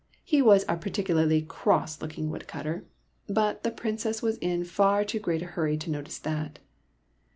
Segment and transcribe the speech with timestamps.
[0.23, 2.85] He was a particularly cross looking woodcutter,
[3.27, 6.57] but the Princess was in far too great a hurry to notice that.